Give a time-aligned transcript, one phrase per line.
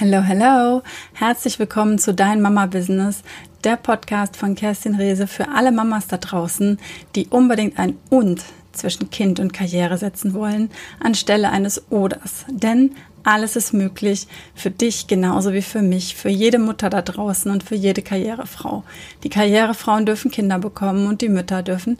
[0.00, 0.82] Hallo, hallo.
[1.12, 3.24] Herzlich willkommen zu Dein Mama Business,
[3.64, 6.78] der Podcast von Kerstin Rehse für alle Mamas da draußen,
[7.16, 12.44] die unbedingt ein Und zwischen Kind und Karriere setzen wollen, anstelle eines Oders.
[12.48, 12.92] Denn
[13.24, 17.64] alles ist möglich für dich genauso wie für mich, für jede Mutter da draußen und
[17.64, 18.84] für jede Karrierefrau.
[19.24, 21.98] Die Karrierefrauen dürfen Kinder bekommen und die Mütter dürfen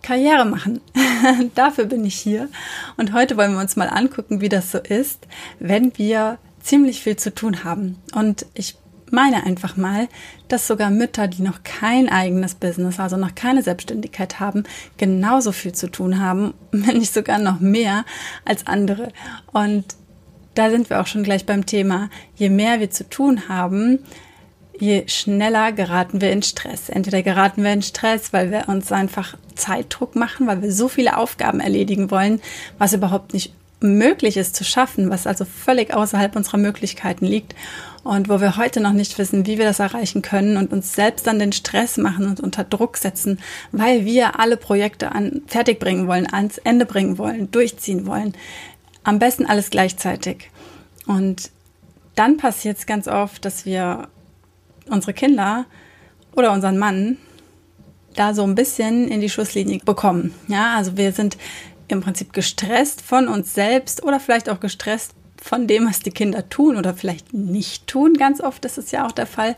[0.00, 0.80] Karriere machen.
[1.56, 2.48] Dafür bin ich hier.
[2.96, 5.26] Und heute wollen wir uns mal angucken, wie das so ist,
[5.58, 7.98] wenn wir ziemlich viel zu tun haben.
[8.14, 8.76] Und ich
[9.12, 10.08] meine einfach mal,
[10.48, 14.64] dass sogar Mütter, die noch kein eigenes Business, also noch keine Selbstständigkeit haben,
[14.96, 18.04] genauso viel zu tun haben, wenn nicht sogar noch mehr
[18.44, 19.12] als andere.
[19.52, 19.84] Und
[20.54, 22.10] da sind wir auch schon gleich beim Thema.
[22.34, 24.00] Je mehr wir zu tun haben,
[24.78, 26.88] je schneller geraten wir in Stress.
[26.88, 31.16] Entweder geraten wir in Stress, weil wir uns einfach Zeitdruck machen, weil wir so viele
[31.18, 32.40] Aufgaben erledigen wollen,
[32.78, 37.54] was überhaupt nicht möglich ist zu schaffen, was also völlig außerhalb unserer Möglichkeiten liegt
[38.04, 41.26] und wo wir heute noch nicht wissen, wie wir das erreichen können und uns selbst
[41.26, 43.38] dann den Stress machen und unter Druck setzen,
[43.70, 48.34] weil wir alle Projekte an fertig bringen wollen, ans Ende bringen wollen, durchziehen wollen.
[49.04, 50.50] Am besten alles gleichzeitig.
[51.06, 51.50] Und
[52.14, 54.08] dann passiert es ganz oft, dass wir
[54.88, 55.66] unsere Kinder
[56.34, 57.18] oder unseren Mann
[58.14, 60.34] da so ein bisschen in die Schusslinie bekommen.
[60.48, 61.36] Ja, also wir sind
[61.92, 66.48] im Prinzip gestresst von uns selbst oder vielleicht auch gestresst von dem, was die Kinder
[66.48, 68.14] tun oder vielleicht nicht tun.
[68.14, 69.56] Ganz oft ist es ja auch der Fall.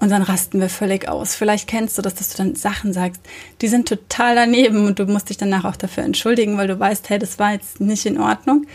[0.00, 1.34] Und dann rasten wir völlig aus.
[1.34, 3.20] Vielleicht kennst du das, dass du dann Sachen sagst,
[3.60, 7.10] die sind total daneben und du musst dich danach auch dafür entschuldigen, weil du weißt,
[7.10, 8.66] hey, das war jetzt nicht in Ordnung.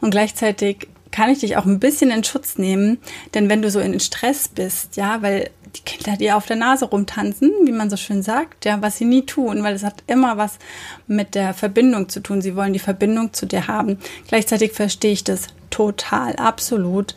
[0.00, 2.98] Und gleichzeitig kann ich dich auch ein bisschen in Schutz nehmen,
[3.34, 6.84] denn wenn du so in Stress bist, ja, weil die Kinder dir auf der Nase
[6.86, 10.36] rumtanzen, wie man so schön sagt, ja, was sie nie tun, weil es hat immer
[10.36, 10.58] was
[11.06, 12.42] mit der Verbindung zu tun.
[12.42, 13.98] Sie wollen die Verbindung zu dir haben.
[14.28, 17.14] Gleichzeitig verstehe ich das total, absolut.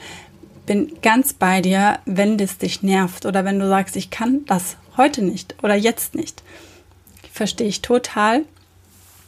[0.66, 4.78] Bin ganz bei dir, wenn das dich nervt oder wenn du sagst, ich kann das
[4.98, 6.42] heute nicht oder jetzt nicht.
[7.31, 8.43] Verstehe ich total.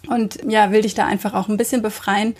[0.08, 2.36] Und ja, will dich da einfach auch ein bisschen befreien.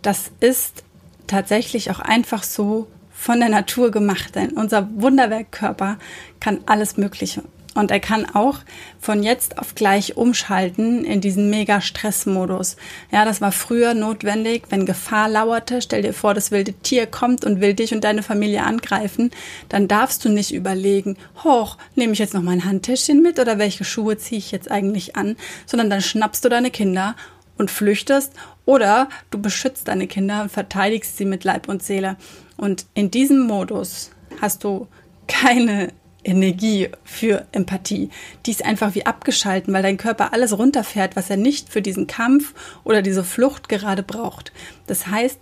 [0.00, 0.82] Das ist
[1.26, 2.86] tatsächlich auch einfach so
[3.26, 4.36] von der Natur gemacht.
[4.36, 5.98] Denn unser Wunderwerkkörper
[6.38, 7.42] kann alles Mögliche.
[7.74, 8.60] Und er kann auch
[9.00, 12.76] von jetzt auf gleich umschalten in diesen Mega-Stress-Modus.
[13.10, 15.82] Ja, das war früher notwendig, wenn Gefahr lauerte.
[15.82, 19.30] Stell dir vor, das wilde Tier kommt und will dich und deine Familie angreifen.
[19.68, 23.84] Dann darfst du nicht überlegen, hoch, nehme ich jetzt noch mein Handtäschchen mit oder welche
[23.84, 25.36] Schuhe ziehe ich jetzt eigentlich an?
[25.66, 27.14] Sondern dann schnappst du deine Kinder
[27.58, 28.32] und flüchtest
[28.64, 32.16] oder du beschützt deine Kinder und verteidigst sie mit Leib und Seele.
[32.56, 34.88] Und in diesem Modus hast du
[35.26, 35.92] keine
[36.26, 38.10] Energie für Empathie.
[38.44, 42.06] Die ist einfach wie abgeschalten, weil dein Körper alles runterfährt, was er nicht für diesen
[42.06, 44.52] Kampf oder diese Flucht gerade braucht.
[44.86, 45.38] Das heißt,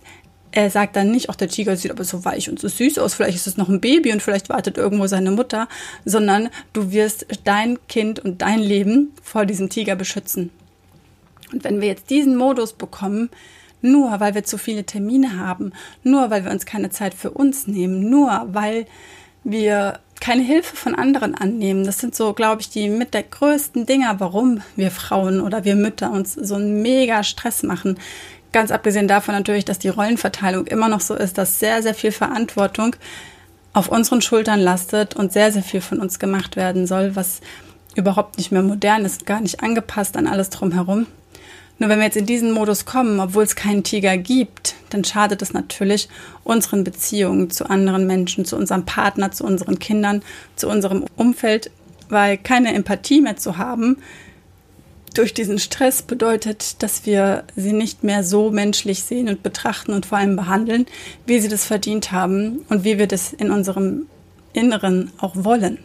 [0.51, 3.15] er sagt dann nicht, auch der Tiger sieht aber so weich und so süß aus,
[3.15, 5.67] vielleicht ist es noch ein Baby und vielleicht wartet irgendwo seine Mutter,
[6.05, 10.51] sondern du wirst dein Kind und dein Leben vor diesem Tiger beschützen.
[11.51, 13.29] Und wenn wir jetzt diesen Modus bekommen,
[13.81, 15.71] nur weil wir zu viele Termine haben,
[16.03, 18.87] nur weil wir uns keine Zeit für uns nehmen, nur weil
[19.43, 21.83] wir keine Hilfe von anderen annehmen.
[21.85, 25.75] Das sind so, glaube ich, die mit der größten Dinger, warum wir Frauen oder wir
[25.75, 27.99] Mütter uns so einen mega Stress machen.
[28.51, 32.11] Ganz abgesehen davon natürlich, dass die Rollenverteilung immer noch so ist, dass sehr, sehr viel
[32.11, 32.95] Verantwortung
[33.73, 37.41] auf unseren Schultern lastet und sehr, sehr viel von uns gemacht werden soll, was
[37.95, 41.07] überhaupt nicht mehr modern ist, gar nicht angepasst an alles drumherum.
[41.77, 45.41] Nur wenn wir jetzt in diesen Modus kommen, obwohl es keinen Tiger gibt, dann schadet
[45.41, 46.07] es natürlich
[46.43, 50.21] unseren Beziehungen zu anderen Menschen, zu unserem Partner, zu unseren Kindern,
[50.55, 51.71] zu unserem Umfeld,
[52.07, 53.97] weil keine Empathie mehr zu haben
[55.17, 60.05] durch diesen Stress bedeutet, dass wir sie nicht mehr so menschlich sehen und betrachten und
[60.05, 60.85] vor allem behandeln,
[61.25, 64.07] wie sie das verdient haben und wie wir das in unserem
[64.53, 65.79] Inneren auch wollen.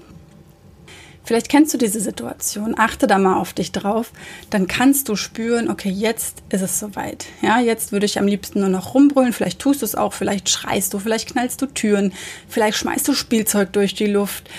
[1.25, 4.13] Vielleicht kennst du diese Situation, achte da mal auf dich drauf,
[4.49, 7.27] dann kannst du spüren, okay, jetzt ist es soweit.
[7.43, 10.49] Ja, jetzt würde ich am liebsten nur noch rumbrüllen, vielleicht tust du es auch, vielleicht
[10.49, 12.13] schreist du, vielleicht knallst du Türen,
[12.49, 14.51] vielleicht schmeißt du Spielzeug durch die Luft.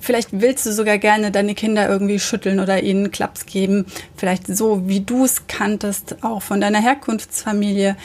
[0.00, 3.86] Vielleicht willst du sogar gerne deine Kinder irgendwie schütteln oder ihnen Klaps geben.
[4.16, 7.96] Vielleicht so, wie du es kanntest, auch von deiner Herkunftsfamilie.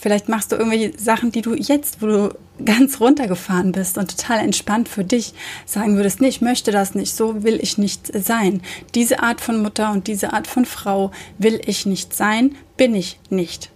[0.00, 4.38] Vielleicht machst du irgendwelche Sachen, die du jetzt, wo du ganz runtergefahren bist und total
[4.38, 5.34] entspannt für dich
[5.66, 8.62] sagen würdest, nee, ich möchte das nicht, so will ich nicht sein.
[8.94, 13.18] Diese Art von Mutter und diese Art von Frau will ich nicht sein, bin ich
[13.28, 13.70] nicht.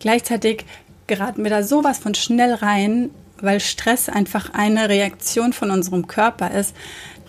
[0.00, 0.64] Gleichzeitig
[1.06, 3.10] geraten wir da sowas von schnell rein,
[3.40, 6.74] weil Stress einfach eine Reaktion von unserem Körper ist,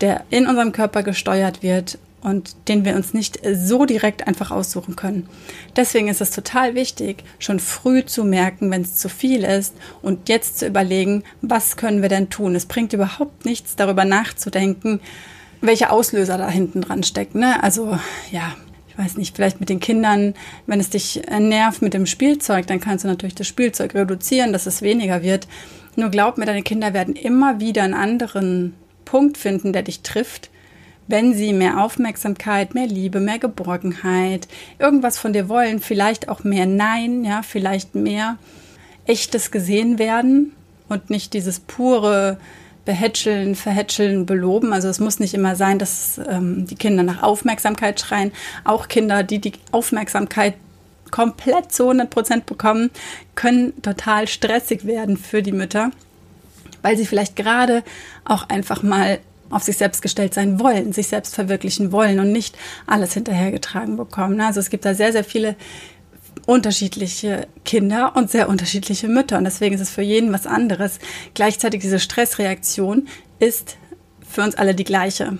[0.00, 4.96] der in unserem Körper gesteuert wird und den wir uns nicht so direkt einfach aussuchen
[4.96, 5.28] können.
[5.76, 10.28] Deswegen ist es total wichtig, schon früh zu merken, wenn es zu viel ist und
[10.28, 12.56] jetzt zu überlegen, was können wir denn tun.
[12.56, 14.98] Es bringt überhaupt nichts, darüber nachzudenken,
[15.60, 17.38] welche Auslöser da hinten dran stecken.
[17.38, 17.62] Ne?
[17.62, 17.96] Also
[18.32, 18.56] ja,
[18.88, 20.34] ich weiß nicht, vielleicht mit den Kindern,
[20.66, 24.66] wenn es dich nervt mit dem Spielzeug, dann kannst du natürlich das Spielzeug reduzieren, dass
[24.66, 25.46] es weniger wird.
[25.94, 28.74] Nur glaub mir, deine Kinder werden immer wieder einen anderen
[29.04, 30.50] Punkt finden, der dich trifft,
[31.08, 34.48] wenn sie mehr Aufmerksamkeit, mehr Liebe, mehr Geborgenheit,
[34.78, 38.38] irgendwas von dir wollen, vielleicht auch mehr Nein, ja, vielleicht mehr
[39.06, 40.52] echtes gesehen werden
[40.88, 42.38] und nicht dieses pure
[42.84, 44.72] behätscheln, verhätscheln, beloben.
[44.72, 48.32] Also es muss nicht immer sein, dass ähm, die Kinder nach Aufmerksamkeit schreien.
[48.64, 50.54] Auch Kinder, die die Aufmerksamkeit
[51.10, 52.90] komplett zu 100 Prozent bekommen,
[53.34, 55.90] können total stressig werden für die Mütter,
[56.82, 57.82] weil sie vielleicht gerade
[58.24, 59.18] auch einfach mal
[59.50, 62.56] auf sich selbst gestellt sein wollen, sich selbst verwirklichen wollen und nicht
[62.86, 64.40] alles hinterhergetragen bekommen.
[64.40, 65.56] Also es gibt da sehr, sehr viele
[66.46, 69.38] unterschiedliche Kinder und sehr unterschiedliche Mütter.
[69.38, 70.98] Und deswegen ist es für jeden was anderes.
[71.34, 73.08] Gleichzeitig diese Stressreaktion
[73.38, 73.76] ist
[74.28, 75.38] für uns alle die gleiche.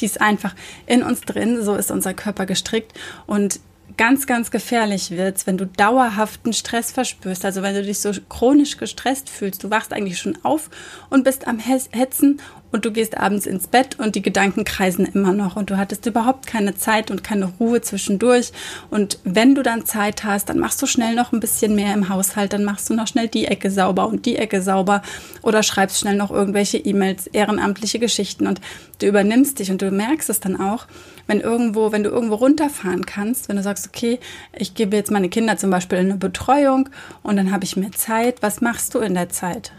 [0.00, 0.54] Die ist einfach
[0.86, 2.92] in uns drin, so ist unser Körper gestrickt.
[3.26, 3.60] Und
[3.96, 7.44] ganz, ganz gefährlich wird, wenn du dauerhaften Stress verspürst.
[7.44, 9.64] Also wenn du dich so chronisch gestresst fühlst.
[9.64, 10.70] Du wachst eigentlich schon auf
[11.10, 12.40] und bist am Hetzen
[12.70, 16.06] und du gehst abends ins Bett und die Gedanken kreisen immer noch und du hattest
[16.06, 18.52] überhaupt keine Zeit und keine Ruhe zwischendurch.
[18.90, 22.08] Und wenn du dann Zeit hast, dann machst du schnell noch ein bisschen mehr im
[22.08, 25.02] Haushalt, dann machst du noch schnell die Ecke sauber und die Ecke sauber
[25.42, 28.60] oder schreibst schnell noch irgendwelche E-Mails, ehrenamtliche Geschichten und
[28.98, 30.86] du übernimmst dich und du merkst es dann auch,
[31.26, 34.18] wenn irgendwo, wenn du irgendwo runterfahren kannst, wenn du sagst, okay,
[34.56, 36.88] ich gebe jetzt meine Kinder zum Beispiel eine Betreuung
[37.22, 39.72] und dann habe ich mehr Zeit, was machst du in der Zeit?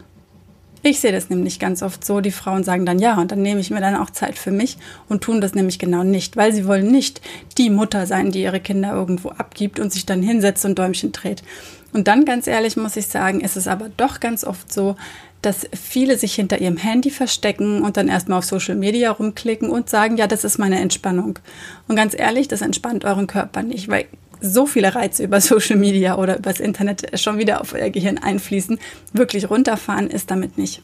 [0.82, 3.60] Ich sehe das nämlich ganz oft so, die Frauen sagen dann ja und dann nehme
[3.60, 4.78] ich mir dann auch Zeit für mich
[5.08, 7.20] und tun das nämlich genau nicht, weil sie wollen nicht
[7.58, 11.42] die Mutter sein, die ihre Kinder irgendwo abgibt und sich dann hinsetzt und Däumchen dreht.
[11.92, 14.96] Und dann ganz ehrlich muss ich sagen, ist es aber doch ganz oft so,
[15.42, 19.88] dass viele sich hinter ihrem Handy verstecken und dann erstmal auf Social Media rumklicken und
[19.88, 21.38] sagen, ja, das ist meine Entspannung.
[21.88, 24.06] Und ganz ehrlich, das entspannt euren Körper nicht, weil
[24.40, 28.78] so viele Reize über Social Media oder übers Internet schon wieder auf euer Gehirn einfließen.
[29.12, 30.82] Wirklich runterfahren ist damit nicht.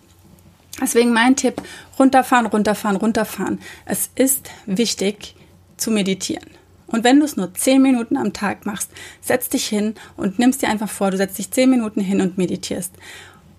[0.81, 1.63] Deswegen mein Tipp,
[1.99, 3.61] runterfahren, runterfahren, runterfahren.
[3.87, 5.35] Es ist wichtig
[5.77, 6.47] zu meditieren.
[6.87, 10.63] Und wenn du es nur zehn Minuten am Tag machst, setz dich hin und nimmst
[10.63, 12.93] dir einfach vor, du setzt dich zehn Minuten hin und meditierst.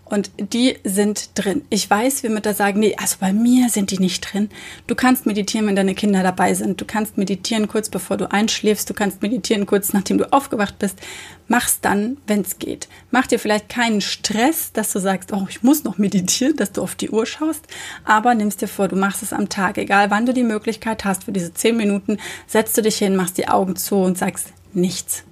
[0.09, 1.63] Und die sind drin.
[1.69, 4.50] Ich weiß, wir Mütter sagen, nee, also bei mir sind die nicht drin.
[4.88, 6.80] Du kannst meditieren, wenn deine Kinder dabei sind.
[6.80, 8.89] Du kannst meditieren kurz bevor du einschläfst.
[8.89, 11.00] Du kannst meditieren kurz nachdem du aufgewacht bist.
[11.48, 12.88] Mach's dann, wenn es geht.
[13.12, 16.81] Mach dir vielleicht keinen Stress, dass du sagst, oh, ich muss noch meditieren, dass du
[16.81, 17.65] auf die Uhr schaust.
[18.06, 19.77] Aber nimmst dir vor, du machst es am Tag.
[19.77, 22.18] Egal wann du die Möglichkeit hast für diese zehn Minuten,
[22.48, 25.24] setzt du dich hin, machst die Augen zu und sagst nichts.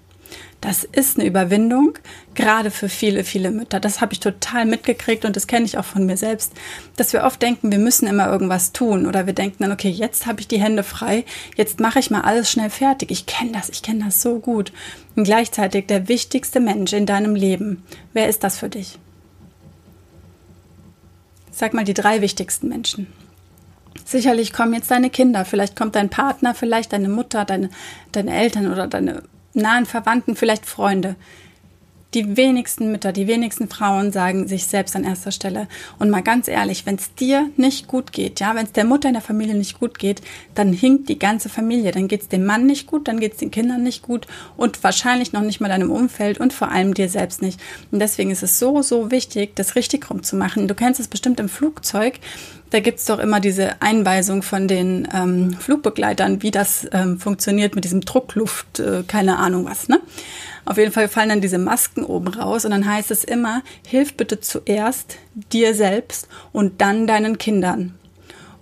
[0.62, 1.94] Das ist eine Überwindung,
[2.34, 3.80] gerade für viele, viele Mütter.
[3.80, 6.54] Das habe ich total mitgekriegt und das kenne ich auch von mir selbst,
[6.96, 10.26] dass wir oft denken, wir müssen immer irgendwas tun oder wir denken dann, okay, jetzt
[10.26, 11.24] habe ich die Hände frei,
[11.56, 13.12] jetzt mache ich mal alles schnell fertig.
[13.12, 14.72] Ich kenne das, ich kenne das so gut.
[15.16, 17.84] Und gleichzeitig der wichtigste Mensch in deinem Leben.
[18.14, 18.98] Wer ist das für dich?
[21.52, 23.08] Sag mal die drei wichtigsten Menschen.
[24.04, 27.70] Sicherlich kommen jetzt deine Kinder, vielleicht kommt dein Partner, vielleicht deine Mutter, deine,
[28.12, 29.24] deine Eltern oder deine
[29.56, 31.16] nahen Verwandten, vielleicht Freunde.
[32.16, 35.68] Die wenigsten Mütter, die wenigsten Frauen sagen sich selbst an erster Stelle.
[36.00, 39.10] Und mal ganz ehrlich, wenn es dir nicht gut geht, ja, wenn es der Mutter
[39.10, 40.22] in der Familie nicht gut geht,
[40.54, 41.92] dann hinkt die ganze Familie.
[41.92, 44.82] Dann geht es dem Mann nicht gut, dann geht es den Kindern nicht gut und
[44.82, 47.60] wahrscheinlich noch nicht mal deinem Umfeld und vor allem dir selbst nicht.
[47.92, 50.70] Und deswegen ist es so, so wichtig, das richtig rumzumachen.
[50.70, 52.22] Du kennst es bestimmt im Flugzeug
[52.72, 57.86] da gibt's doch immer diese Einweisung von den ähm, Flugbegleitern, wie das ähm, funktioniert mit
[57.86, 59.88] diesem Druckluft, äh, keine Ahnung was.
[59.88, 60.01] Ne?
[60.65, 64.17] Auf jeden Fall fallen dann diese Masken oben raus und dann heißt es immer, hilf
[64.17, 65.17] bitte zuerst
[65.53, 67.95] dir selbst und dann deinen Kindern.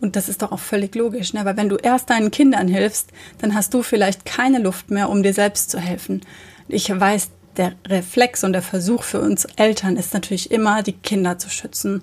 [0.01, 1.45] Und das ist doch auch völlig logisch, ne?
[1.45, 5.23] weil wenn du erst deinen Kindern hilfst, dann hast du vielleicht keine Luft mehr, um
[5.23, 6.21] dir selbst zu helfen.
[6.67, 11.37] Ich weiß, der Reflex und der Versuch für uns Eltern ist natürlich immer, die Kinder
[11.37, 12.01] zu schützen.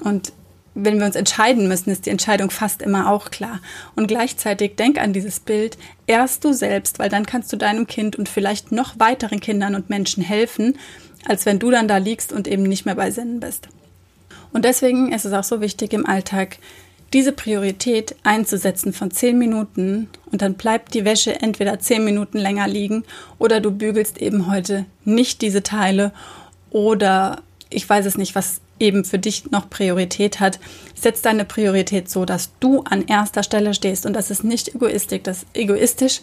[0.00, 0.32] Und
[0.74, 3.60] wenn wir uns entscheiden müssen, ist die Entscheidung fast immer auch klar.
[3.96, 8.16] Und gleichzeitig denk an dieses Bild, erst du selbst, weil dann kannst du deinem Kind
[8.16, 10.78] und vielleicht noch weiteren Kindern und Menschen helfen,
[11.26, 13.68] als wenn du dann da liegst und eben nicht mehr bei Sinnen bist.
[14.52, 16.58] Und deswegen ist es auch so wichtig im Alltag,
[17.12, 22.68] diese Priorität einzusetzen von zehn Minuten und dann bleibt die Wäsche entweder zehn Minuten länger
[22.68, 23.04] liegen
[23.38, 26.12] oder du bügelst eben heute nicht diese Teile
[26.70, 30.58] oder ich weiß es nicht, was eben für dich noch Priorität hat,
[30.94, 34.06] setz deine Priorität so, dass du an erster Stelle stehst.
[34.06, 36.20] Und das ist nicht egoistisch, das ist egoistisch,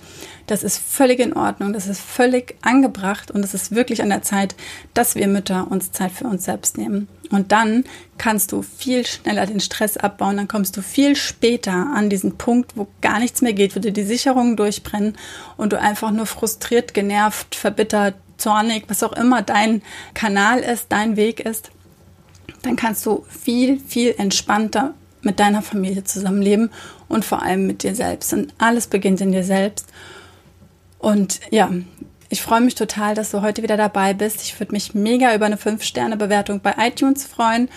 [0.48, 4.22] das ist völlig in Ordnung, das ist völlig angebracht und es ist wirklich an der
[4.22, 4.56] Zeit,
[4.94, 7.08] dass wir Mütter uns Zeit für uns selbst nehmen.
[7.32, 7.86] Und dann
[8.18, 12.78] kannst du viel schneller den Stress abbauen, dann kommst du viel später an diesen Punkt,
[12.78, 15.18] wo gar nichts mehr geht, wo dir die Sicherungen durchbrennen
[15.58, 19.82] und du einfach nur frustriert, genervt, verbittert, zornig, was auch immer dein
[20.14, 21.72] Kanal ist, dein Weg ist
[22.66, 26.70] dann kannst du viel, viel entspannter mit deiner Familie zusammenleben
[27.08, 28.34] und vor allem mit dir selbst.
[28.34, 29.88] Und alles beginnt in dir selbst.
[31.00, 31.72] Und ja,
[32.30, 34.42] ich freue mich total, dass du heute wieder dabei bist.
[34.42, 37.70] Ich würde mich mega über eine 5-Sterne-Bewertung bei iTunes freuen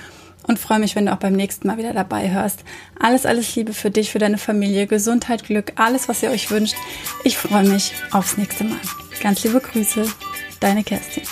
[0.47, 2.61] und freue mich, wenn du auch beim nächsten Mal wieder dabei hörst.
[2.99, 6.75] Alles, alles Liebe für dich, für deine Familie, Gesundheit, Glück, alles, was ihr euch wünscht.
[7.25, 8.81] Ich freue mich aufs nächste Mal.
[9.23, 10.05] Ganz liebe Grüße,
[10.61, 11.25] deine Kerstin.